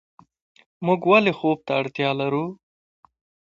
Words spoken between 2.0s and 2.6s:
لرو